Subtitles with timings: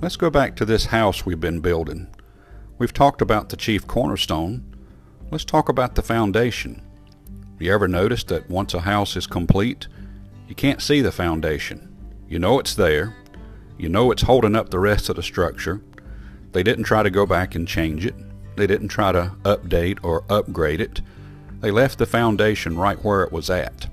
[0.00, 2.06] Let's go back to this house we've been building.
[2.78, 4.62] We've talked about the chief cornerstone.
[5.32, 6.80] Let's talk about the foundation.
[7.58, 9.88] You ever notice that once a house is complete,
[10.46, 11.96] you can't see the foundation?
[12.28, 13.16] You know it's there.
[13.76, 15.82] You know it's holding up the rest of the structure.
[16.52, 18.14] They didn't try to go back and change it.
[18.54, 21.00] They didn't try to update or upgrade it.
[21.58, 23.88] They left the foundation right where it was at.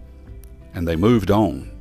[0.72, 1.72] And they moved on.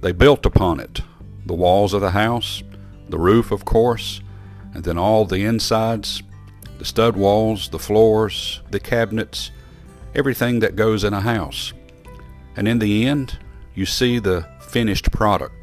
[0.00, 1.02] They built upon it.
[1.44, 2.62] The walls of the house,
[3.10, 4.20] the roof, of course,
[4.74, 6.22] and then all the insides,
[6.78, 9.50] the stud walls, the floors, the cabinets,
[10.14, 11.72] everything that goes in a house.
[12.56, 13.38] And in the end,
[13.74, 15.54] you see the finished product.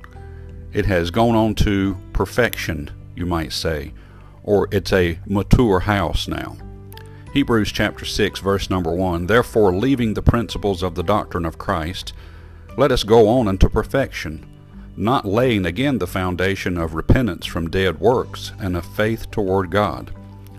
[0.73, 3.93] It has gone on to perfection, you might say,
[4.43, 6.57] or it's a mature house now.
[7.33, 12.13] Hebrews chapter 6 verse number 1 Therefore leaving the principles of the doctrine of Christ
[12.77, 14.45] let us go on unto perfection
[14.97, 20.11] not laying again the foundation of repentance from dead works and of faith toward God,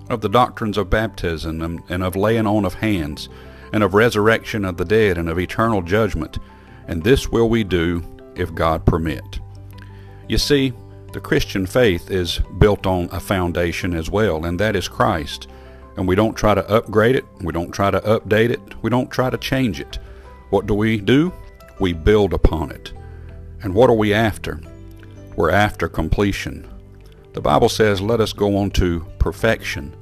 [0.08, 3.28] of the doctrines of baptism and of laying on of hands,
[3.72, 6.38] and of resurrection of the dead and of eternal judgment,
[6.86, 8.02] and this will we do
[8.36, 9.40] if God permit.
[10.28, 10.72] You see,
[11.12, 15.48] the Christian faith is built on a foundation as well, and that is Christ.
[15.96, 19.10] And we don't try to upgrade it, we don't try to update it, we don't
[19.10, 19.98] try to change it.
[20.50, 21.32] What do we do?
[21.80, 22.92] We build upon it.
[23.62, 24.60] And what are we after?
[25.36, 26.68] We're after completion.
[27.32, 29.94] The Bible says, let us go on to perfection.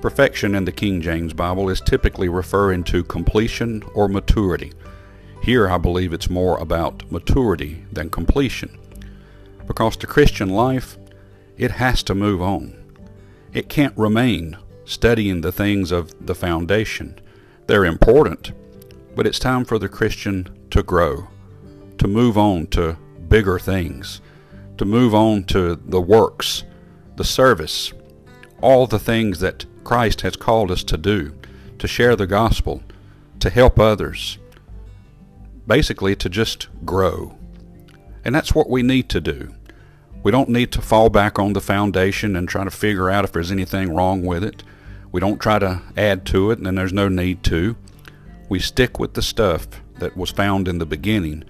[0.00, 4.72] Perfection in the King James Bible is typically referring to completion or maturity.
[5.42, 8.78] Here, I believe it's more about maturity than completion.
[9.66, 10.98] Because the Christian life,
[11.56, 12.74] it has to move on.
[13.52, 17.18] It can't remain studying the things of the foundation.
[17.66, 18.52] They're important,
[19.16, 21.28] but it's time for the Christian to grow
[22.04, 22.98] to move on to
[23.30, 24.20] bigger things,
[24.76, 26.62] to move on to the works,
[27.16, 27.94] the service,
[28.60, 31.34] all the things that Christ has called us to do,
[31.78, 32.82] to share the gospel,
[33.40, 34.36] to help others,
[35.66, 37.38] basically to just grow.
[38.22, 39.54] And that's what we need to do.
[40.22, 43.32] We don't need to fall back on the foundation and try to figure out if
[43.32, 44.62] there's anything wrong with it.
[45.10, 47.76] We don't try to add to it, and there's no need to.
[48.50, 49.68] We stick with the stuff
[50.00, 51.44] that was found in the beginning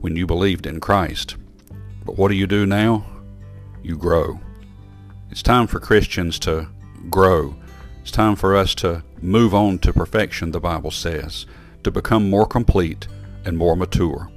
[0.00, 1.36] when you believed in Christ.
[2.04, 3.06] But what do you do now?
[3.82, 4.40] You grow.
[5.30, 6.68] It's time for Christians to
[7.10, 7.54] grow.
[8.00, 11.46] It's time for us to move on to perfection, the Bible says,
[11.84, 13.06] to become more complete
[13.44, 14.30] and more mature.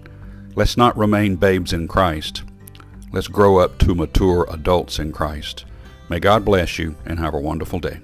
[0.56, 2.44] Let's not remain babes in Christ.
[3.14, 5.66] Let's grow up to mature adults in Christ.
[6.10, 8.00] May God bless you and have a wonderful day.